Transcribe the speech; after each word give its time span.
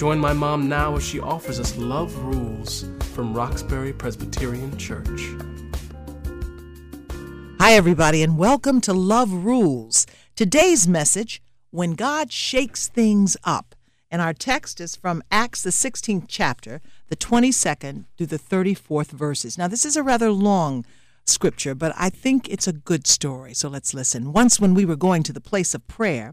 Join 0.00 0.18
my 0.18 0.32
mom 0.32 0.66
now 0.66 0.96
as 0.96 1.06
she 1.06 1.20
offers 1.20 1.60
us 1.60 1.76
Love 1.76 2.16
Rules 2.24 2.86
from 3.12 3.34
Roxbury 3.34 3.92
Presbyterian 3.92 4.74
Church. 4.78 5.20
Hi, 7.60 7.74
everybody, 7.74 8.22
and 8.22 8.38
welcome 8.38 8.80
to 8.80 8.94
Love 8.94 9.30
Rules. 9.30 10.06
Today's 10.34 10.88
message 10.88 11.42
When 11.70 11.92
God 11.92 12.32
Shakes 12.32 12.88
Things 12.88 13.36
Up. 13.44 13.74
And 14.10 14.22
our 14.22 14.32
text 14.32 14.80
is 14.80 14.96
from 14.96 15.22
Acts, 15.30 15.62
the 15.62 15.68
16th 15.68 16.24
chapter, 16.28 16.80
the 17.08 17.16
22nd 17.16 18.06
through 18.16 18.28
the 18.28 18.38
34th 18.38 19.10
verses. 19.10 19.58
Now, 19.58 19.68
this 19.68 19.84
is 19.84 19.98
a 19.98 20.02
rather 20.02 20.30
long 20.30 20.86
scripture, 21.26 21.74
but 21.74 21.92
I 21.94 22.08
think 22.08 22.48
it's 22.48 22.66
a 22.66 22.72
good 22.72 23.06
story, 23.06 23.52
so 23.52 23.68
let's 23.68 23.92
listen. 23.92 24.32
Once, 24.32 24.58
when 24.58 24.72
we 24.72 24.86
were 24.86 24.96
going 24.96 25.22
to 25.24 25.32
the 25.34 25.42
place 25.42 25.74
of 25.74 25.86
prayer, 25.88 26.32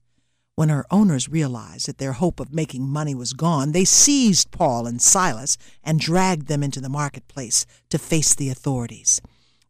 When 0.61 0.69
her 0.69 0.85
owners 0.91 1.27
realized 1.27 1.87
that 1.87 1.97
their 1.97 2.13
hope 2.13 2.39
of 2.39 2.53
making 2.53 2.87
money 2.87 3.15
was 3.15 3.33
gone, 3.33 3.71
they 3.71 3.83
seized 3.83 4.51
Paul 4.51 4.85
and 4.85 5.01
Silas 5.01 5.57
and 5.83 5.99
dragged 5.99 6.45
them 6.45 6.61
into 6.61 6.79
the 6.79 6.87
marketplace 6.87 7.65
to 7.89 7.97
face 7.97 8.35
the 8.35 8.49
authorities. 8.49 9.19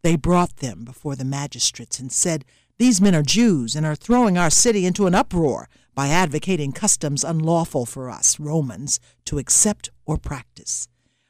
They 0.02 0.17
brought 0.17 0.58
them 0.58 0.84
before 0.84 1.16
the 1.16 1.23
magistrates 1.23 1.97
and 1.97 2.12
said, 2.12 2.44
These 2.78 3.00
men 3.00 3.16
are 3.16 3.23
Jews 3.23 3.73
and 3.73 3.86
are 3.86 3.95
throwing 3.95 4.38
our 4.38 4.50
city 4.50 4.86
into 4.86 5.08
an 5.08 5.16
uproar 5.16 5.69
by 5.95 6.09
advocating 6.09 6.73
customs 6.73 7.23
unlawful 7.23 7.86
for 7.86 8.09
us, 8.09 8.38
Romans, 8.38 9.00
to 9.23 9.38
accept 9.38 9.92
or 10.06 10.17
practice. 10.17 10.89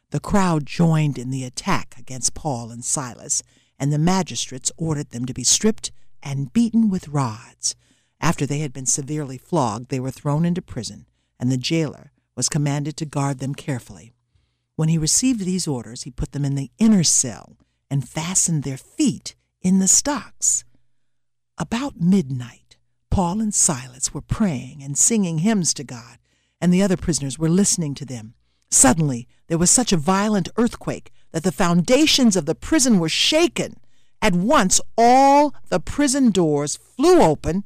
The 0.10 0.20
crowd 0.20 0.66
joined 0.66 1.20
in 1.20 1.30
the 1.30 1.44
attack 1.44 1.94
against 2.00 2.34
Paul 2.34 2.72
and 2.72 2.84
Silas, 2.84 3.44
and 3.78 3.94
the 3.94 4.00
magistrates 4.00 4.72
ordered 4.76 5.12
them 5.12 5.28
to 5.28 5.36
be 5.36 5.44
stripped 5.44 5.92
and 6.24 6.52
beaten 6.52 6.90
with 6.90 7.10
rods. 7.10 7.76
After 8.22 8.46
they 8.46 8.60
had 8.60 8.72
been 8.72 8.86
severely 8.86 9.40
flogged, 9.40 9.90
they 9.90 10.00
were 10.00 10.12
thrown 10.12 10.46
into 10.46 10.62
prison, 10.62 11.08
and 11.40 11.52
the 11.52 11.58
jailer 11.58 12.12
was 12.36 12.50
commanded 12.50 12.96
to 12.98 13.06
guard 13.06 13.40
them 13.40 13.56
carefully. 13.56 14.14
When 14.76 14.90
he 14.90 14.98
received 14.98 15.42
these 15.42 15.68
orders, 15.68 16.04
he 16.04 16.12
put 16.12 16.32
them 16.32 16.46
in 16.46 16.56
the 16.56 16.72
inner 16.78 17.04
cell 17.04 17.58
and 17.90 18.08
fastened 18.08 18.64
their 18.64 18.78
feet 18.78 19.36
in 19.62 19.80
the 19.80 19.88
stocks. 19.88 20.64
About 21.58 22.00
midnight, 22.00 22.78
Paul 23.10 23.42
and 23.42 23.54
Silas 23.54 24.14
were 24.14 24.22
praying 24.22 24.82
and 24.84 24.98
singing 24.98 25.40
hymns 25.40 25.74
to 25.74 25.84
God, 25.84 26.20
and 26.62 26.72
the 26.72 26.82
other 26.82 26.98
prisoners 26.98 27.40
were 27.40 27.50
listening 27.50 27.96
to 27.96 28.06
them. 28.06 28.36
Suddenly, 28.70 29.28
there 29.48 29.58
was 29.58 29.70
such 29.70 29.92
a 29.92 29.98
violent 29.98 30.48
earthquake 30.58 31.12
that 31.32 31.44
the 31.44 31.52
foundations 31.52 32.36
of 32.36 32.46
the 32.46 32.56
prison 32.56 33.00
were 33.00 33.10
shaken. 33.10 33.78
At 34.22 34.34
once, 34.34 34.80
all 34.98 35.54
the 35.70 35.80
prison 35.80 36.30
doors 36.30 36.78
flew 36.78 37.22
open 37.22 37.66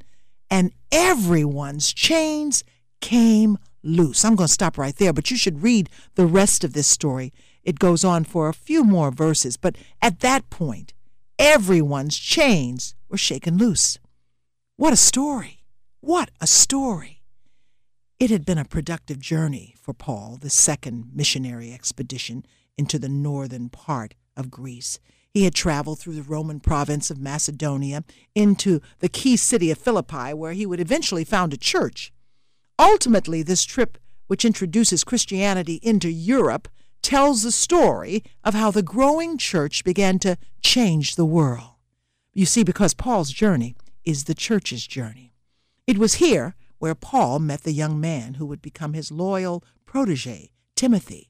and 0.56 0.72
everyone's 0.90 1.92
chains 1.92 2.64
came 3.02 3.58
loose. 3.84 4.24
I'm 4.24 4.38
going 4.38 4.48
to 4.48 4.54
stop 4.54 4.78
right 4.78 4.96
there, 4.96 5.12
but 5.12 5.30
you 5.30 5.36
should 5.36 5.64
read 5.64 5.90
the 6.16 6.26
rest 6.26 6.64
of 6.64 6.72
this 6.72 6.88
story. 6.88 7.34
It 7.62 7.78
goes 7.78 8.06
on 8.06 8.24
for 8.24 8.48
a 8.48 8.54
few 8.54 8.86
more 8.86 9.12
verses, 9.12 9.58
but 9.58 9.76
at 10.02 10.22
that 10.22 10.50
point, 10.50 10.94
everyone's 11.38 12.18
chains 12.18 12.96
were 13.10 13.18
shaken 13.18 13.58
loose. 13.58 14.00
What 14.78 14.94
a 14.94 14.96
story! 15.12 15.66
What 16.00 16.32
a 16.40 16.48
story! 16.48 17.22
It 18.18 18.30
had 18.30 18.46
been 18.46 18.58
a 18.58 18.64
productive 18.64 19.20
journey 19.20 19.76
for 19.78 19.94
Paul, 19.94 20.38
the 20.40 20.50
second 20.50 21.10
missionary 21.14 21.74
expedition 21.74 22.46
into 22.78 22.98
the 22.98 23.10
northern 23.10 23.68
part 23.68 24.14
of 24.38 24.52
Greece. 24.52 25.00
He 25.36 25.44
had 25.44 25.54
traveled 25.54 26.00
through 26.00 26.14
the 26.14 26.24
Roman 26.24 26.62
province 26.62 27.12
of 27.12 27.20
Macedonia 27.20 28.06
into 28.36 28.80
the 29.00 29.10
key 29.10 29.36
city 29.36 29.70
of 29.70 29.78
Philippi, 29.78 30.34
where 30.34 30.54
he 30.54 30.66
would 30.66 30.80
eventually 30.80 31.26
found 31.26 31.54
a 31.54 31.58
church. 31.58 32.14
Ultimately, 32.80 33.44
this 33.44 33.66
trip, 33.66 33.98
which 34.28 34.46
introduces 34.46 35.04
Christianity 35.04 35.82
into 35.84 36.10
Europe, 36.10 36.70
tells 37.02 37.44
the 37.44 37.52
story 37.52 38.24
of 38.46 38.54
how 38.54 38.72
the 38.72 38.82
growing 38.82 39.38
church 39.38 39.84
began 39.84 40.20
to 40.20 40.38
change 40.62 41.16
the 41.16 41.26
world. 41.26 41.74
You 42.34 42.46
see, 42.46 42.64
because 42.64 42.94
Paul's 42.94 43.32
journey 43.32 43.76
is 44.06 44.24
the 44.24 44.36
church's 44.36 44.88
journey. 44.88 45.34
It 45.86 45.98
was 45.98 46.14
here 46.14 46.56
where 46.80 46.96
Paul 46.96 47.40
met 47.40 47.64
the 47.64 47.74
young 47.74 48.00
man 48.00 48.36
who 48.36 48.46
would 48.46 48.62
become 48.62 48.94
his 48.94 49.12
loyal 49.12 49.66
protege, 49.86 50.52
Timothy. 50.78 51.30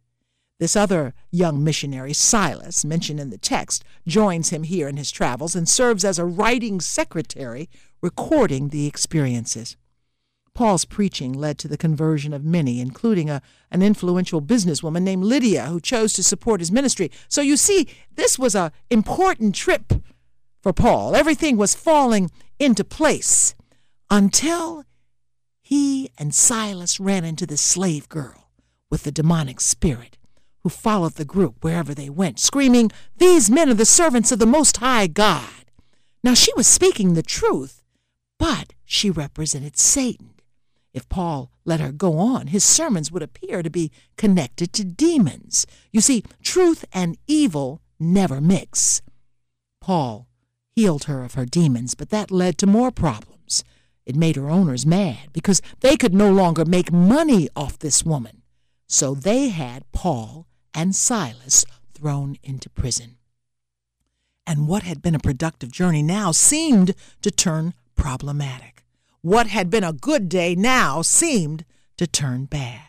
This 0.57 0.75
other 0.75 1.13
young 1.31 1.63
missionary, 1.63 2.13
Silas, 2.13 2.85
mentioned 2.85 3.19
in 3.19 3.29
the 3.29 3.37
text, 3.37 3.83
joins 4.07 4.49
him 4.49 4.63
here 4.63 4.87
in 4.87 4.95
his 4.95 5.11
travels 5.11 5.53
and 5.53 5.67
serves 5.67 6.05
as 6.05 6.17
a 6.17 6.25
writing 6.25 6.79
secretary, 6.79 7.69
recording 8.01 8.69
the 8.69 8.87
experiences. 8.87 9.75
Paul's 10.53 10.85
preaching 10.85 11.33
led 11.33 11.57
to 11.59 11.67
the 11.67 11.77
conversion 11.77 12.33
of 12.33 12.45
many, 12.45 12.79
including 12.79 13.29
a, 13.29 13.41
an 13.69 13.81
influential 13.81 14.41
businesswoman 14.41 15.01
named 15.01 15.25
Lydia, 15.25 15.65
who 15.65 15.81
chose 15.81 16.13
to 16.13 16.23
support 16.23 16.61
his 16.61 16.71
ministry. 16.71 17.11
So 17.27 17.41
you 17.41 17.57
see, 17.57 17.89
this 18.15 18.39
was 18.39 18.55
an 18.55 18.71
important 18.89 19.53
trip 19.55 19.91
for 20.61 20.71
Paul. 20.71 21.13
Everything 21.13 21.57
was 21.57 21.75
falling 21.75 22.31
into 22.57 22.85
place 22.85 23.53
until 24.09 24.85
he 25.61 26.09
and 26.17 26.33
Silas 26.33 27.01
ran 27.01 27.25
into 27.25 27.45
the 27.45 27.57
slave 27.57 28.07
girl 28.07 28.49
with 28.89 29.03
the 29.03 29.11
demonic 29.11 29.59
spirit 29.59 30.14
who 30.65 30.69
followed 30.69 31.13
the 31.13 31.23
group 31.23 31.63
wherever 31.63 31.93
they 31.93 32.09
went, 32.09 32.39
screaming, 32.39 32.91
These 33.17 33.51
men 33.51 33.69
are 33.69 33.75
the 33.75 33.85
servants 33.85 34.31
of 34.31 34.39
the 34.39 34.47
Most 34.47 34.77
High 34.77 35.05
God. 35.05 35.65
Now 36.23 36.33
she 36.33 36.51
was 36.55 36.65
speaking 36.65 37.13
the 37.13 37.21
truth, 37.21 37.83
but 38.39 38.73
she 38.83 39.11
represented 39.11 39.77
Satan. 39.77 40.33
If 40.91 41.07
Paul 41.07 41.51
let 41.65 41.81
her 41.81 41.91
go 41.91 42.17
on, 42.17 42.47
his 42.47 42.63
sermons 42.63 43.11
would 43.11 43.21
appear 43.21 43.61
to 43.61 43.69
be 43.69 43.91
connected 44.17 44.73
to 44.73 44.83
demons. 44.83 45.67
You 45.91 46.01
see, 46.01 46.23
truth 46.41 46.83
and 46.91 47.15
evil 47.27 47.79
never 47.99 48.41
mix. 48.41 49.03
Paul 49.79 50.27
healed 50.75 51.03
her 51.03 51.23
of 51.23 51.35
her 51.35 51.45
demons, 51.45 51.93
but 51.93 52.09
that 52.09 52.31
led 52.31 52.57
to 52.57 52.65
more 52.65 52.89
problems. 52.89 53.63
It 54.03 54.15
made 54.15 54.35
her 54.35 54.49
owners 54.49 54.83
mad 54.83 55.29
because 55.31 55.61
they 55.81 55.95
could 55.95 56.15
no 56.15 56.31
longer 56.31 56.65
make 56.65 56.91
money 56.91 57.49
off 57.55 57.77
this 57.77 58.03
woman. 58.03 58.41
So 58.87 59.13
they 59.13 59.49
had 59.49 59.83
Paul 59.91 60.47
and 60.75 60.93
Silas 60.93 61.65
thrown 61.93 62.37
into 62.43 62.69
prison. 62.69 63.15
And 64.45 64.67
what 64.67 64.83
had 64.83 65.01
been 65.01 65.15
a 65.15 65.19
productive 65.19 65.71
journey 65.71 66.03
now 66.03 66.31
seemed 66.31 66.93
to 67.21 67.31
turn 67.31 67.73
problematic. 67.95 68.83
What 69.21 69.47
had 69.47 69.71
been 69.71 69.83
a 69.83 69.93
good 69.93 70.29
day 70.29 70.53
now 70.53 71.01
seemed 71.01 71.65
to 71.97 72.05
turn 72.05 72.45
bad. 72.45 72.81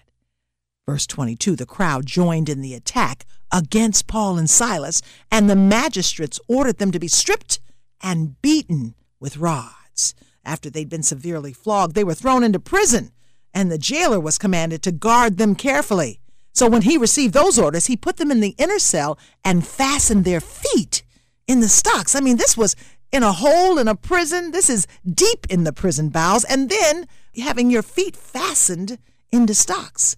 Verse 0.84 1.06
22 1.06 1.56
The 1.56 1.64
crowd 1.64 2.04
joined 2.04 2.48
in 2.48 2.60
the 2.60 2.74
attack 2.74 3.24
against 3.52 4.06
Paul 4.06 4.36
and 4.36 4.50
Silas, 4.50 5.00
and 5.30 5.48
the 5.48 5.56
magistrates 5.56 6.40
ordered 6.48 6.78
them 6.78 6.90
to 6.90 6.98
be 6.98 7.08
stripped 7.08 7.60
and 8.02 8.40
beaten 8.42 8.94
with 9.18 9.38
rods. 9.38 10.14
After 10.44 10.68
they'd 10.68 10.88
been 10.88 11.02
severely 11.02 11.52
flogged, 11.52 11.94
they 11.94 12.04
were 12.04 12.14
thrown 12.14 12.44
into 12.44 12.60
prison, 12.60 13.12
and 13.54 13.70
the 13.70 13.78
jailer 13.78 14.20
was 14.20 14.38
commanded 14.38 14.82
to 14.82 14.92
guard 14.92 15.38
them 15.38 15.54
carefully. 15.54 16.20
So 16.56 16.66
when 16.70 16.82
he 16.82 16.96
received 16.96 17.34
those 17.34 17.58
orders, 17.58 17.84
he 17.84 17.98
put 17.98 18.16
them 18.16 18.30
in 18.30 18.40
the 18.40 18.54
inner 18.56 18.78
cell 18.78 19.18
and 19.44 19.66
fastened 19.66 20.24
their 20.24 20.40
feet 20.40 21.02
in 21.46 21.60
the 21.60 21.68
stocks. 21.68 22.14
I 22.14 22.20
mean, 22.20 22.38
this 22.38 22.56
was 22.56 22.74
in 23.12 23.22
a 23.22 23.32
hole 23.32 23.78
in 23.78 23.88
a 23.88 23.94
prison. 23.94 24.52
This 24.52 24.70
is 24.70 24.86
deep 25.04 25.46
in 25.50 25.64
the 25.64 25.72
prison 25.74 26.08
bowels. 26.08 26.44
And 26.44 26.70
then 26.70 27.06
having 27.36 27.70
your 27.70 27.82
feet 27.82 28.16
fastened 28.16 28.96
into 29.30 29.52
stocks. 29.52 30.16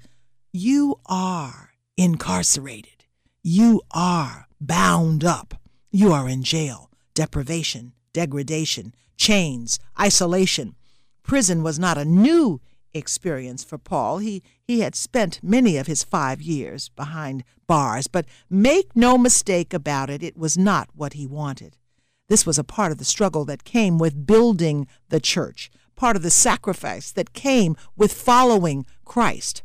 You 0.52 1.00
are 1.06 1.70
incarcerated. 1.96 3.04
You 3.42 3.82
are 3.90 4.46
bound 4.60 5.24
up. 5.24 5.54
You 5.90 6.12
are 6.12 6.28
in 6.28 6.44
jail, 6.44 6.88
deprivation, 7.14 7.94
degradation, 8.12 8.94
chains, 9.16 9.80
isolation. 9.98 10.76
Prison 11.24 11.64
was 11.64 11.80
not 11.80 11.98
a 11.98 12.04
new 12.04 12.60
experience 12.94 13.64
for 13.64 13.76
Paul. 13.76 14.18
He, 14.18 14.44
he 14.68 14.80
had 14.80 14.94
spent 14.94 15.40
many 15.42 15.78
of 15.78 15.86
his 15.86 16.04
five 16.04 16.42
years 16.42 16.90
behind 16.90 17.42
bars, 17.66 18.06
but 18.06 18.26
make 18.50 18.94
no 18.94 19.16
mistake 19.16 19.72
about 19.72 20.10
it, 20.10 20.22
it 20.22 20.36
was 20.36 20.58
not 20.58 20.90
what 20.94 21.14
he 21.14 21.26
wanted. 21.26 21.78
This 22.28 22.44
was 22.44 22.58
a 22.58 22.64
part 22.64 22.92
of 22.92 22.98
the 22.98 23.04
struggle 23.06 23.46
that 23.46 23.64
came 23.64 23.96
with 23.96 24.26
building 24.26 24.86
the 25.08 25.20
church, 25.20 25.70
part 25.96 26.16
of 26.16 26.22
the 26.22 26.30
sacrifice 26.30 27.10
that 27.12 27.32
came 27.32 27.76
with 27.96 28.12
following 28.12 28.84
Christ. 29.06 29.62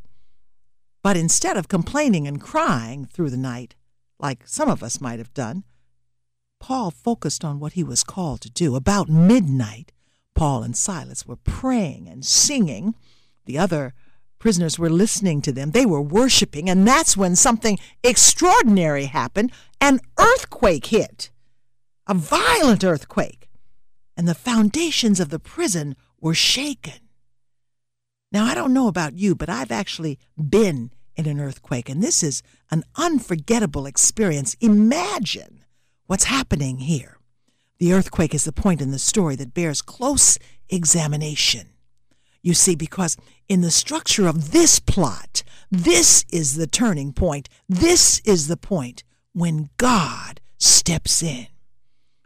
But 1.03 1.17
instead 1.17 1.57
of 1.57 1.67
complaining 1.67 2.25
and 2.25 2.39
crying 2.39 3.05
through 3.05 3.29
the 3.29 3.37
night, 3.37 3.75
like 4.19 4.47
some 4.47 4.69
of 4.69 4.81
us 4.81 5.01
might 5.01 5.19
have 5.19 5.33
done, 5.33 5.65
Paul 6.61 6.91
focused 6.91 7.43
on 7.43 7.59
what 7.59 7.73
he 7.73 7.83
was 7.83 8.05
called 8.05 8.39
to 8.39 8.49
do. 8.49 8.73
About 8.77 9.09
midnight, 9.09 9.91
Paul 10.33 10.63
and 10.63 10.77
Silas 10.77 11.27
were 11.27 11.35
praying 11.35 12.07
and 12.07 12.25
singing. 12.25 12.95
The 13.45 13.57
other 13.57 13.93
prisoners 14.43 14.77
were 14.77 14.89
listening 14.89 15.41
to 15.41 15.53
them. 15.53 15.71
They 15.71 15.85
were 15.85 16.01
worshiping, 16.01 16.69
and 16.69 16.85
that's 16.85 17.15
when 17.15 17.33
something 17.33 17.79
extraordinary 18.03 19.05
happened. 19.05 19.53
An 19.79 20.01
earthquake 20.19 20.87
hit, 20.87 21.31
a 22.07 22.13
violent 22.13 22.83
earthquake, 22.83 23.47
and 24.17 24.27
the 24.27 24.35
foundations 24.35 25.21
of 25.21 25.29
the 25.29 25.39
prison 25.39 25.95
were 26.19 26.33
shaken. 26.33 27.07
Now, 28.33 28.43
I 28.43 28.53
don't 28.53 28.73
know 28.73 28.89
about 28.89 29.13
you, 29.17 29.33
but 29.33 29.49
I've 29.49 29.71
actually 29.71 30.19
been 30.37 30.91
in 31.15 31.25
an 31.25 31.39
earthquake, 31.39 31.87
and 31.87 32.03
this 32.03 32.21
is 32.21 32.43
an 32.69 32.83
unforgettable 32.97 33.85
experience. 33.85 34.57
Imagine 34.59 35.63
what's 36.07 36.25
happening 36.25 36.79
here. 36.79 37.17
The 37.79 37.93
earthquake 37.93 38.35
is 38.35 38.43
the 38.43 38.51
point 38.51 38.81
in 38.81 38.91
the 38.91 38.99
story 38.99 39.37
that 39.37 39.53
bears 39.53 39.81
close 39.81 40.37
examination. 40.67 41.72
You 42.43 42.53
see, 42.53 42.75
because 42.75 43.15
in 43.47 43.61
the 43.61 43.71
structure 43.71 44.27
of 44.27 44.51
this 44.51 44.79
plot, 44.79 45.43
this 45.71 46.25
is 46.31 46.55
the 46.55 46.67
turning 46.67 47.13
point. 47.13 47.47
This 47.69 48.19
is 48.25 48.47
the 48.47 48.57
point 48.57 49.03
when 49.33 49.69
God 49.77 50.41
steps 50.59 51.23
in. 51.23 51.47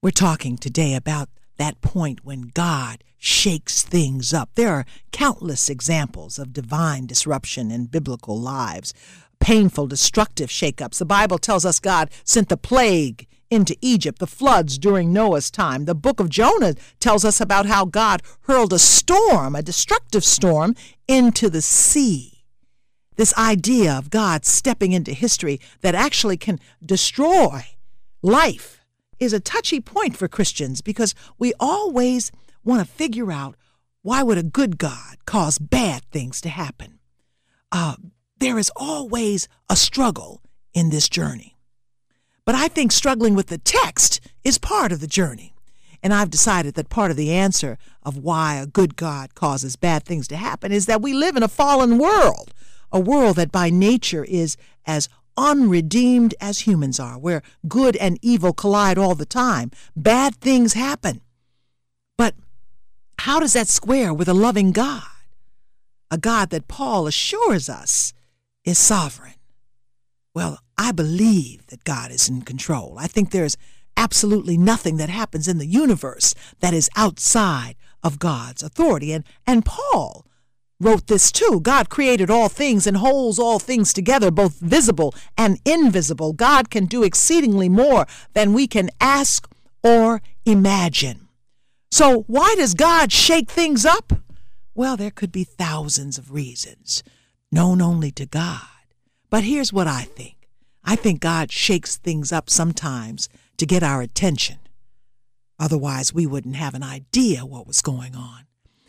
We're 0.02 0.10
talking 0.10 0.56
today 0.56 0.94
about 0.94 1.28
that 1.58 1.81
point 1.81 2.25
when 2.25 2.50
God 2.52 3.04
shakes 3.16 3.84
things 3.84 4.34
up. 4.34 4.50
There 4.56 4.72
are 4.72 4.84
countless 5.12 5.70
examples 5.70 6.40
of 6.40 6.52
divine 6.52 7.06
disruption 7.06 7.70
in 7.70 7.87
biblical 7.87 8.40
lives, 8.40 8.93
painful, 9.38 9.87
destructive 9.87 10.50
shakeups. 10.50 10.98
The 10.98 11.04
Bible 11.04 11.38
tells 11.38 11.64
us 11.64 11.78
God 11.78 12.10
sent 12.25 12.48
the 12.48 12.56
plague 12.56 13.28
into 13.50 13.76
Egypt, 13.81 14.19
the 14.19 14.26
floods 14.26 14.78
during 14.78 15.12
Noah's 15.12 15.50
time. 15.50 15.84
The 15.84 15.94
book 15.94 16.20
of 16.20 16.28
Jonah 16.28 16.75
tells 17.00 17.25
us 17.25 17.40
about 17.40 17.66
how 17.66 17.84
God 17.84 18.22
hurled 18.43 18.72
a 18.72 18.78
storm, 18.78 19.54
a 19.54 19.62
destructive 19.62 20.25
storm, 20.25 20.75
into 21.06 21.48
the 21.48 21.62
sea. 21.62 22.44
This 23.16 23.37
idea 23.38 23.96
of 23.96 24.10
God 24.10 24.44
stepping 24.44 24.93
into 24.93 25.12
history 25.12 25.60
that 25.81 25.94
actually 25.94 26.37
can 26.37 26.60
destroy 26.84 27.64
life 28.22 28.81
is 29.19 29.32
a 29.32 29.40
touchy 29.40 29.81
point 29.81 30.16
for 30.16 30.28
Christians 30.28 30.82
because 30.82 31.14
we 31.38 31.54
always 31.58 32.31
want 32.64 32.87
to 32.87 32.93
figure 32.93 33.32
out 33.32 33.56
why 34.02 34.22
would 34.22 34.38
a 34.38 34.43
good 34.43 34.78
God 34.78 35.16
cause 35.25 35.58
bad 35.58 36.04
things 36.12 36.40
to 36.43 36.48
happen? 36.48 36.98
Uh, 37.72 37.96
there 38.38 38.58
is 38.58 38.70
always 38.76 39.48
a 39.70 39.76
struggle 39.76 40.43
in 40.75 40.90
this 40.90 41.08
journey. 41.08 41.56
But 42.46 42.54
I 42.54 42.69
think 42.69 42.93
struggling 42.93 43.34
with 43.34 43.48
the 43.48 43.58
text 43.58 44.20
is 44.44 44.56
part 44.56 44.93
of 44.93 45.00
the 45.00 45.06
journey. 45.06 45.52
And 46.02 46.14
I've 46.14 46.31
decided 46.31 46.75
that 46.75 46.88
part 46.88 47.10
of 47.10 47.16
the 47.16 47.32
answer 47.32 47.76
of 48.04 48.16
why 48.16 48.54
a 48.54 48.66
good 48.66 48.94
God 48.94 49.34
causes 49.34 49.75
bad 49.75 50.04
things 50.04 50.28
to 50.28 50.37
happen 50.37 50.70
is 50.70 50.87
that 50.87 51.02
we 51.02 51.12
live 51.12 51.37
in 51.37 51.43
a 51.43 51.48
fallen 51.48 51.98
world, 51.98 52.54
a 52.93 53.00
world 53.00 53.37
that 53.37 53.50
by 53.50 53.69
nature 53.69 54.25
is 54.25 54.56
as 54.87 55.08
unredeemed 55.37 56.34
as 56.40 56.60
humans 56.60 57.00
are, 57.00 57.19
where 57.19 57.43
good 57.66 57.96
and 57.96 58.19
evil 58.22 58.52
collide 58.52 58.96
all 58.96 59.16
the 59.16 59.26
time. 59.26 59.72
Bad 59.96 60.37
things 60.37 60.75
happen. 60.75 61.20
But 62.16 62.34
how 63.19 63.40
does 63.40 63.54
that 63.54 63.66
square 63.66 64.14
with 64.14 64.28
a 64.28 64.34
loving 64.34 64.70
God? 64.70 65.02
A 66.10 66.19
God 66.19 66.50
that 66.50 66.69
Paul 66.69 67.08
assures 67.08 67.69
us 67.69 68.12
is 68.64 68.78
sovereign. 68.78 69.34
Well, 70.36 70.58
I 70.76 70.92
believe 70.92 71.66
that 71.68 71.84
God 71.84 72.10
is 72.10 72.28
in 72.28 72.42
control. 72.42 72.96
I 72.98 73.06
think 73.06 73.30
there's 73.30 73.56
absolutely 73.96 74.58
nothing 74.58 74.98
that 74.98 75.08
happens 75.08 75.48
in 75.48 75.56
the 75.56 75.64
universe 75.64 76.34
that 76.60 76.74
is 76.74 76.90
outside 76.94 77.74
of 78.02 78.18
God's 78.18 78.62
authority. 78.62 79.14
And, 79.14 79.24
and 79.46 79.64
Paul 79.64 80.26
wrote 80.78 81.06
this 81.06 81.32
too. 81.32 81.60
God 81.62 81.88
created 81.88 82.28
all 82.30 82.50
things 82.50 82.86
and 82.86 82.98
holds 82.98 83.38
all 83.38 83.58
things 83.58 83.94
together, 83.94 84.30
both 84.30 84.60
visible 84.60 85.14
and 85.38 85.58
invisible. 85.64 86.34
God 86.34 86.68
can 86.68 86.84
do 86.84 87.02
exceedingly 87.02 87.70
more 87.70 88.06
than 88.34 88.52
we 88.52 88.66
can 88.66 88.90
ask 89.00 89.48
or 89.82 90.20
imagine. 90.44 91.28
So, 91.90 92.24
why 92.26 92.54
does 92.58 92.74
God 92.74 93.10
shake 93.10 93.50
things 93.50 93.86
up? 93.86 94.12
Well, 94.74 94.98
there 94.98 95.10
could 95.10 95.32
be 95.32 95.44
thousands 95.44 96.18
of 96.18 96.30
reasons, 96.30 97.02
known 97.50 97.81
only 97.81 98.10
to 98.10 98.26
God. 98.26 98.75
But 99.36 99.44
here's 99.44 99.70
what 99.70 99.86
I 99.86 100.05
think 100.05 100.48
I 100.82 100.96
think 100.96 101.20
God 101.20 101.52
shakes 101.52 101.98
things 101.98 102.32
up 102.32 102.48
sometimes 102.48 103.28
to 103.58 103.66
get 103.66 103.82
our 103.82 104.00
attention. 104.00 104.56
Otherwise, 105.58 106.14
we 106.14 106.26
wouldn't 106.26 106.56
have 106.56 106.72
an 106.72 106.82
idea 106.82 107.44
what 107.44 107.66
was 107.66 107.82
going 107.82 108.14
on. 108.14 108.46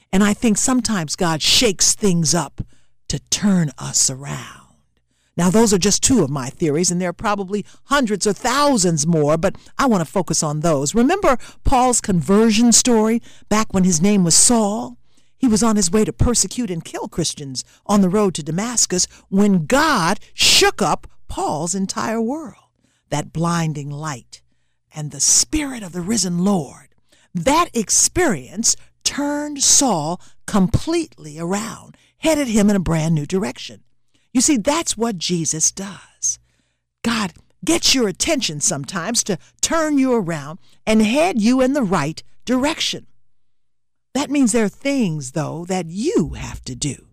And 0.10 0.24
I 0.24 0.34
think 0.34 0.58
sometimes 0.58 1.18
God 1.18 1.42
shakes 1.42 1.96
things 1.96 2.34
up 2.34 2.62
to 3.10 3.20
turn 3.30 3.72
us 3.78 4.10
around. 4.10 4.78
Now, 5.36 5.50
those 5.50 5.74
are 5.74 5.78
just 5.78 6.02
two 6.02 6.24
of 6.24 6.30
my 6.30 6.50
theories, 6.50 6.92
and 6.92 7.02
there 7.02 7.10
are 7.10 7.24
probably 7.28 7.66
hundreds 7.88 8.26
or 8.26 8.32
thousands 8.32 9.06
more, 9.06 9.38
but 9.38 9.58
I 9.78 9.86
want 9.86 10.00
to 10.00 10.10
focus 10.10 10.44
on 10.44 10.62
those. 10.62 10.96
Remember 10.96 11.38
Paul's 11.66 12.00
conversion 12.00 12.72
story 12.72 13.22
back 13.50 13.74
when 13.74 13.84
his 13.84 14.02
name 14.02 14.24
was 14.24 14.36
Saul? 14.36 14.98
He 15.38 15.48
was 15.48 15.64
on 15.64 15.76
his 15.76 15.92
way 15.92 16.04
to 16.04 16.14
persecute 16.14 16.72
and 16.72 16.84
kill 16.84 17.08
Christians 17.08 17.64
on 17.86 18.02
the 18.02 18.10
road 18.10 18.34
to 18.36 18.44
Damascus 18.44 19.08
when 19.30 19.66
God 19.66 20.20
shook 20.34 20.82
up 20.82 21.08
Paul's 21.28 21.76
entire 21.76 22.22
world. 22.22 22.56
That 23.10 23.32
blinding 23.32 23.90
light 23.90 24.42
and 24.94 25.12
the 25.12 25.20
Spirit 25.20 25.84
of 25.84 25.92
the 25.92 26.02
risen 26.02 26.44
Lord. 26.44 26.90
That 27.34 27.70
experience 27.74 28.76
turned 29.04 29.64
Saul 29.64 30.20
completely 30.46 31.40
around, 31.40 31.96
headed 32.18 32.48
him 32.48 32.70
in 32.70 32.76
a 32.76 32.80
brand 32.80 33.16
new 33.16 33.26
direction. 33.26 33.84
You 34.34 34.42
see, 34.42 34.58
that's 34.58 34.98
what 34.98 35.18
Jesus 35.18 35.72
does. 35.72 36.40
God 37.04 37.34
gets 37.64 37.96
your 37.96 38.08
attention 38.08 38.60
sometimes 38.60 39.24
to 39.24 39.38
turn 39.62 39.98
you 39.98 40.14
around 40.14 40.60
and 40.86 41.02
head 41.02 41.42
you 41.42 41.62
in 41.62 41.74
the 41.74 41.84
right 41.84 42.22
direction. 42.46 43.07
That 44.14 44.30
means 44.30 44.52
there 44.52 44.66
are 44.66 44.70
things, 44.70 45.34
though, 45.34 45.66
that 45.66 45.88
you 45.88 46.34
have 46.38 46.62
to 46.66 46.76
do. 46.76 47.08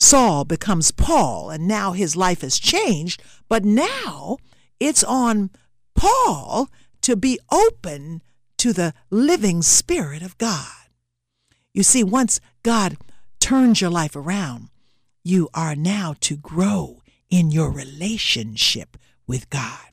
Saul 0.00 0.44
becomes 0.44 0.90
Paul, 0.90 1.50
and 1.50 1.66
now 1.66 1.92
his 1.92 2.16
life 2.16 2.42
has 2.42 2.58
changed, 2.58 3.22
but 3.48 3.64
now 3.64 4.36
it's 4.78 5.02
on 5.02 5.50
Paul 5.94 6.68
to 7.02 7.16
be 7.16 7.38
open 7.50 8.22
to 8.58 8.72
the 8.72 8.94
living 9.10 9.62
Spirit 9.62 10.22
of 10.22 10.38
God. 10.38 10.72
You 11.72 11.82
see, 11.82 12.04
once 12.04 12.40
God 12.62 12.96
turns 13.40 13.80
your 13.80 13.90
life 13.90 14.14
around, 14.14 14.68
you 15.24 15.48
are 15.54 15.76
now 15.76 16.14
to 16.20 16.36
grow 16.36 17.02
in 17.30 17.50
your 17.50 17.70
relationship 17.70 18.96
with 19.26 19.50
God. 19.50 19.88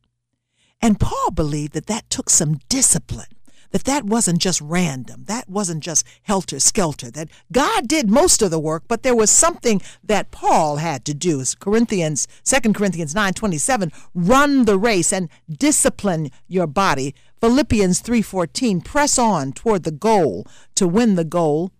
And 0.81 0.99
Paul 0.99 1.31
believed 1.31 1.73
that 1.73 1.87
that 1.87 2.09
took 2.09 2.29
some 2.29 2.59
discipline. 2.69 3.34
That 3.71 3.85
that 3.85 4.05
wasn't 4.05 4.39
just 4.39 4.61
random. 4.61 5.25
That 5.25 5.49
wasn't 5.49 5.83
just 5.83 6.05
helter 6.23 6.59
skelter. 6.59 7.11
That 7.11 7.29
God 7.51 7.87
did 7.87 8.09
most 8.09 8.41
of 8.41 8.51
the 8.51 8.59
work, 8.59 8.83
but 8.87 9.03
there 9.03 9.15
was 9.15 9.29
something 9.29 9.81
that 10.03 10.31
Paul 10.31 10.77
had 10.77 11.05
to 11.05 11.13
do. 11.13 11.41
As 11.41 11.55
Corinthians, 11.55 12.27
2 12.43 12.73
Corinthians 12.73 13.13
9:27, 13.13 13.91
run 14.13 14.65
the 14.65 14.77
race 14.77 15.11
and 15.11 15.29
discipline 15.49 16.31
your 16.47 16.67
body. 16.67 17.13
Philippians 17.41 17.99
3:14, 18.01 18.81
press 18.81 19.17
on 19.17 19.51
toward 19.51 19.83
the 19.83 19.91
goal 19.91 20.47
to 20.75 20.87
win 20.87 21.15
the 21.15 21.25
goal 21.25 21.71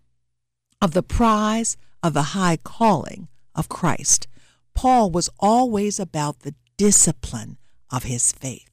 of 0.82 0.92
the 0.92 1.04
prize 1.04 1.78
of 2.04 2.14
the 2.14 2.36
high 2.38 2.58
calling 2.58 3.28
of 3.56 3.70
Christ. 3.70 4.28
Paul 4.74 5.10
was 5.10 5.30
always 5.40 6.00
about 6.00 6.42
the 6.42 6.54
discipline 6.78 7.58
of 7.90 8.04
his 8.04 8.32
faith. 8.32 8.70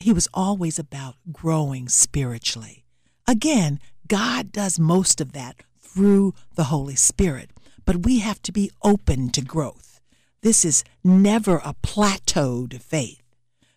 He 0.00 0.12
was 0.12 0.28
always 0.32 0.78
about 0.78 1.16
growing 1.32 1.88
spiritually. 1.88 2.84
Again, 3.26 3.80
God 4.06 4.52
does 4.52 4.78
most 4.78 5.20
of 5.20 5.32
that 5.32 5.56
through 5.80 6.34
the 6.54 6.64
Holy 6.64 6.94
Spirit, 6.94 7.50
but 7.84 8.04
we 8.06 8.20
have 8.20 8.40
to 8.42 8.52
be 8.52 8.70
open 8.82 9.30
to 9.30 9.40
growth. 9.40 10.00
This 10.42 10.64
is 10.64 10.84
never 11.02 11.56
a 11.64 11.74
plateaued 11.82 12.80
faith. 12.80 13.22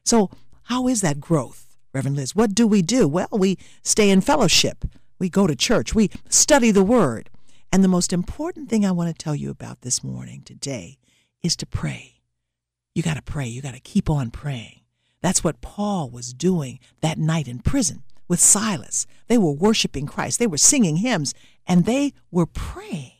So, 0.05 0.29
how 0.63 0.87
is 0.87 1.01
that 1.01 1.19
growth, 1.19 1.75
Reverend 1.91 2.17
Liz? 2.17 2.35
What 2.35 2.53
do 2.53 2.67
we 2.67 2.83
do? 2.83 3.07
Well, 3.07 3.27
we 3.31 3.57
stay 3.81 4.11
in 4.11 4.21
fellowship, 4.21 4.85
we 5.19 5.27
go 5.27 5.47
to 5.47 5.55
church, 5.55 5.95
we 5.95 6.11
study 6.29 6.69
the 6.69 6.83
Word. 6.83 7.29
And 7.73 7.83
the 7.83 7.87
most 7.87 8.13
important 8.13 8.69
thing 8.69 8.85
I 8.85 8.91
want 8.91 9.09
to 9.09 9.23
tell 9.23 9.35
you 9.35 9.49
about 9.49 9.81
this 9.81 10.03
morning, 10.03 10.43
today, 10.43 10.97
is 11.41 11.55
to 11.55 11.65
pray. 11.65 12.21
You 12.93 13.01
got 13.01 13.15
to 13.15 13.21
pray. 13.21 13.47
You 13.47 13.61
got 13.61 13.73
to 13.73 13.79
keep 13.79 14.09
on 14.09 14.29
praying. 14.29 14.80
That's 15.21 15.43
what 15.43 15.61
Paul 15.61 16.09
was 16.09 16.33
doing 16.33 16.79
that 17.01 17.17
night 17.17 17.47
in 17.47 17.59
prison 17.59 18.03
with 18.27 18.39
Silas. 18.39 19.05
They 19.27 19.37
were 19.37 19.51
worshiping 19.51 20.07
Christ, 20.07 20.39
they 20.39 20.47
were 20.47 20.57
singing 20.57 20.97
hymns, 20.97 21.33
and 21.67 21.85
they 21.85 22.13
were 22.31 22.45
praying. 22.45 23.11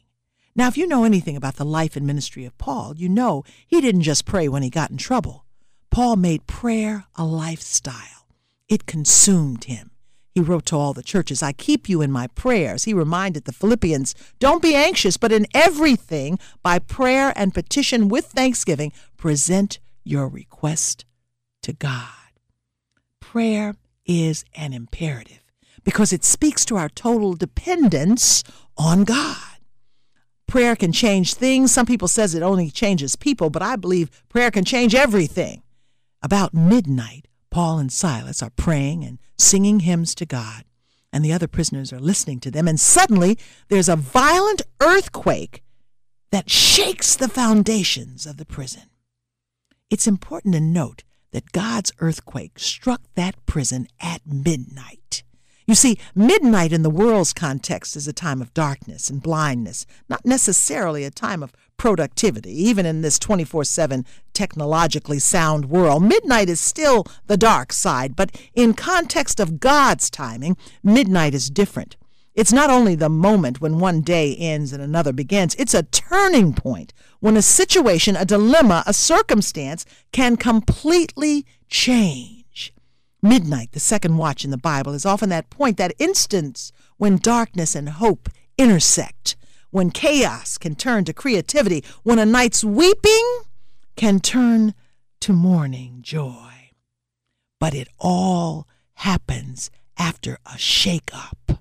Now, 0.56 0.68
if 0.68 0.78
you 0.78 0.88
know 0.88 1.04
anything 1.06 1.38
about 1.38 1.56
the 1.56 1.66
life 1.66 1.96
and 1.96 2.06
ministry 2.06 2.44
of 2.44 2.58
Paul, 2.58 2.96
you 2.98 3.08
know 3.08 3.44
he 3.68 3.80
didn't 3.80 4.02
just 4.02 4.26
pray 4.26 4.50
when 4.50 4.64
he 4.64 4.70
got 4.70 4.92
in 4.92 4.98
trouble. 4.98 5.46
Paul 5.90 6.16
made 6.16 6.48
prayer 6.48 7.06
a 7.16 7.24
lifestyle, 7.24 8.28
it 8.68 8.86
consumed 8.86 9.66
him. 9.66 9.92
He 10.34 10.40
wrote 10.40 10.66
to 10.68 10.78
all 10.78 10.94
the 10.94 11.04
churches, 11.04 11.44
I 11.44 11.52
keep 11.52 11.90
you 11.90 12.02
in 12.02 12.10
my 12.10 12.28
prayers. 12.28 12.86
He 12.86 12.94
reminded 12.94 13.44
the 13.44 13.52
Philippians, 13.52 14.16
Don't 14.40 14.62
be 14.62 14.76
anxious, 14.76 15.18
but 15.18 15.34
in 15.34 15.46
everything, 15.54 16.40
by 16.64 16.80
prayer 16.80 17.34
and 17.36 17.54
petition 17.54 18.08
with 18.08 18.28
thanksgiving, 18.28 18.94
present 19.18 19.80
your 20.06 20.30
request 20.30 21.04
to 21.64 21.74
God. 21.74 22.08
Prayer 23.20 23.76
is 24.06 24.44
an 24.56 24.74
imperative 24.74 25.44
because 25.84 26.14
it 26.14 26.24
speaks 26.24 26.66
to 26.66 26.76
our 26.76 26.90
total 26.90 27.34
dependence 27.34 28.44
on 28.78 29.04
God. 29.04 29.38
Prayer 30.48 30.76
can 30.76 30.92
change 30.92 31.34
things. 31.34 31.72
Some 31.72 31.86
people 31.86 32.08
says 32.08 32.36
it 32.36 32.44
only 32.44 32.70
changes 32.70 33.16
people, 33.16 33.50
but 33.50 33.62
I 33.62 33.78
believe 33.78 34.10
prayer 34.28 34.52
can 34.52 34.66
change 34.66 34.94
everything. 34.94 35.64
About 36.22 36.54
midnight, 36.54 37.28
Paul 37.50 37.80
and 37.80 37.92
Silas 37.92 38.44
are 38.44 38.52
praying 38.52 39.04
and 39.04 39.18
singing 39.38 39.80
hymns 39.80 40.14
to 40.16 40.26
God, 40.26 40.66
and 41.14 41.24
the 41.24 41.34
other 41.34 41.48
prisoners 41.48 41.94
are 41.94 42.00
listening 42.00 42.40
to 42.42 42.52
them, 42.52 42.68
and 42.68 42.80
suddenly 42.80 43.38
there's 43.70 43.90
a 43.90 43.96
violent 43.96 44.62
earthquake 44.82 45.64
that 46.32 46.50
shakes 46.50 47.16
the 47.16 47.28
foundations 47.28 48.26
of 48.26 48.38
the 48.38 48.46
prison. 48.46 48.84
It's 49.90 50.08
important 50.08 50.54
to 50.54 50.62
note 50.62 51.04
that 51.32 51.52
God's 51.52 51.92
earthquake 52.00 52.60
struck 52.60 53.02
that 53.16 53.36
prison 53.46 53.88
at 54.00 54.22
midnight. 54.26 55.24
You 55.68 55.76
see, 55.76 55.98
midnight 56.14 56.74
in 56.74 56.82
the 56.82 56.90
world's 56.90 57.34
context 57.34 57.96
is 57.96 58.08
a 58.08 58.14
time 58.14 58.42
of 58.42 58.54
darkness 58.54 59.10
and 59.10 59.22
blindness, 59.22 59.86
not 60.10 60.26
necessarily 60.26 61.06
a 61.06 61.12
time 61.12 61.42
of 61.42 61.54
productivity. 61.78 62.52
Even 62.52 62.86
in 62.86 63.02
this 63.02 63.18
24 63.18 63.64
7 63.64 64.06
technologically 64.34 65.20
sound 65.20 65.70
world, 65.70 66.04
midnight 66.04 66.50
is 66.50 66.60
still 66.60 67.06
the 67.28 67.38
dark 67.38 67.72
side, 67.72 68.16
but 68.16 68.36
in 68.54 68.74
context 68.74 69.40
of 69.40 69.60
God's 69.60 70.10
timing, 70.10 70.58
midnight 70.84 71.34
is 71.34 71.50
different. 71.50 71.96
It's 72.34 72.54
not 72.54 72.70
only 72.70 72.96
the 72.96 73.10
moment 73.10 73.62
when 73.62 73.80
one 73.80 74.02
day 74.02 74.36
ends 74.36 74.74
and 74.74 74.82
another 74.82 75.12
begins, 75.14 75.56
it's 75.56 75.74
a 75.74 75.84
turning 75.84 76.54
point 76.54 76.94
when 77.22 77.38
a 77.38 77.42
situation, 77.42 78.16
a 78.18 78.26
dilemma, 78.26 78.84
a 78.86 78.94
circumstance 78.94 79.86
can 80.12 80.36
completely 80.36 81.46
change. 81.70 82.74
Midnight, 83.22 83.72
the 83.72 83.80
second 83.80 84.18
watch 84.18 84.44
in 84.44 84.52
the 84.52 84.58
Bible, 84.58 84.94
is 84.94 85.06
often 85.06 85.30
that 85.30 85.50
point, 85.52 85.78
that 85.78 85.94
instance 86.00 86.74
when 86.98 87.18
darkness 87.18 87.76
and 87.76 87.88
hope 87.90 88.28
intersect, 88.58 89.38
when 89.70 89.92
chaos 89.92 90.58
can 90.58 90.76
turn 90.76 91.06
to 91.06 91.14
creativity, 91.14 91.86
when 92.04 92.20
a 92.20 92.26
night's 92.26 92.64
weeping 92.64 93.42
can 93.96 94.20
turn 94.20 94.74
to 95.20 95.32
morning 95.32 96.00
joy. 96.02 96.72
But 97.60 97.76
it 97.76 97.88
all 98.00 98.68
happens 98.96 99.70
after 99.98 100.40
a 100.52 100.58
shake 100.58 101.12
up. 101.14 101.60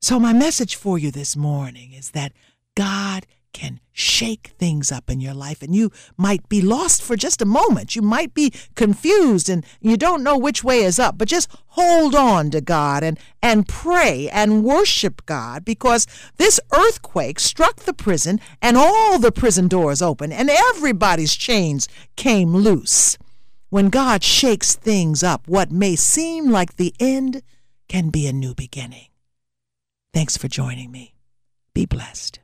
So, 0.00 0.20
my 0.20 0.32
message 0.32 0.76
for 0.76 0.98
you 0.98 1.10
this 1.10 1.36
morning 1.36 1.92
is 1.92 2.10
that 2.10 2.32
God 2.76 3.26
can 3.52 3.80
shake 3.92 4.54
things 4.58 4.90
up 4.90 5.10
in 5.10 5.20
your 5.20 5.34
life, 5.34 5.62
and 5.62 5.74
you 5.74 5.90
might 6.16 6.48
be 6.48 6.60
lost 6.60 7.02
for 7.02 7.16
just 7.16 7.42
a 7.42 7.46
moment. 7.46 7.94
You 7.94 8.02
might 8.02 8.34
be 8.34 8.52
confused 8.74 9.48
and 9.48 9.64
you 9.80 9.96
don't 9.96 10.22
know 10.22 10.38
which 10.38 10.64
way 10.64 10.80
is 10.80 10.98
up, 10.98 11.18
but 11.18 11.28
just 11.28 11.50
hold 11.68 12.14
on 12.14 12.50
to 12.50 12.60
God 12.60 13.02
and, 13.04 13.18
and 13.42 13.68
pray 13.68 14.28
and 14.30 14.64
worship 14.64 15.24
God 15.26 15.64
because 15.64 16.06
this 16.36 16.58
earthquake 16.72 17.38
struck 17.38 17.80
the 17.80 17.92
prison 17.92 18.40
and 18.60 18.76
all 18.76 19.18
the 19.18 19.32
prison 19.32 19.68
doors 19.68 20.02
opened 20.02 20.32
and 20.32 20.50
everybody's 20.50 21.34
chains 21.34 21.88
came 22.16 22.54
loose. 22.54 23.18
When 23.68 23.88
God 23.88 24.22
shakes 24.22 24.74
things 24.74 25.22
up, 25.22 25.48
what 25.48 25.70
may 25.70 25.96
seem 25.96 26.50
like 26.50 26.76
the 26.76 26.94
end 27.00 27.42
can 27.88 28.10
be 28.10 28.26
a 28.26 28.32
new 28.32 28.54
beginning. 28.54 29.08
Thanks 30.12 30.36
for 30.36 30.48
joining 30.48 30.90
me. 30.90 31.14
Be 31.74 31.86
blessed. 31.86 32.38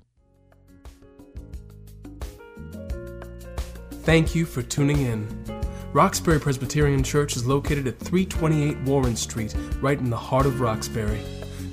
Thank 4.09 4.35
you 4.35 4.47
for 4.47 4.62
tuning 4.62 5.03
in. 5.03 5.29
Roxbury 5.93 6.41
Presbyterian 6.41 7.03
Church 7.03 7.37
is 7.37 7.45
located 7.45 7.87
at 7.87 7.99
328 7.99 8.81
Warren 8.85 9.15
Street, 9.15 9.55
right 9.83 9.99
in 9.99 10.09
the 10.09 10.17
heart 10.17 10.47
of 10.47 10.62
Roxbury. 10.62 11.21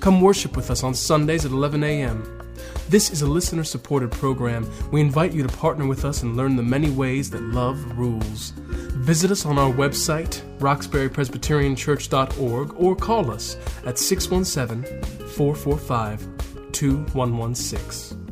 Come 0.02 0.20
worship 0.20 0.58
with 0.58 0.70
us 0.70 0.84
on 0.84 0.94
Sundays 0.94 1.46
at 1.46 1.52
11 1.52 1.82
a.m. 1.86 2.54
This 2.90 3.10
is 3.10 3.22
a 3.22 3.26
listener 3.26 3.64
supported 3.64 4.12
program. 4.12 4.70
We 4.92 5.00
invite 5.00 5.32
you 5.32 5.48
to 5.48 5.58
partner 5.58 5.88
with 5.88 6.04
us 6.04 6.24
and 6.24 6.36
learn 6.36 6.58
the 6.58 6.62
many 6.62 6.90
ways 6.90 7.30
that 7.30 7.42
love 7.42 7.98
rules. 7.98 8.50
Visit 8.58 9.32
us 9.32 9.46
on 9.46 9.58
our 9.58 9.72
website, 9.72 10.42
roxburypresbyterianchurch.org, 10.60 12.74
or 12.76 12.98
call 12.98 13.32
us 13.32 13.56
at 13.86 13.98
617 13.98 15.04
445 15.30 16.28
2116. 16.74 18.26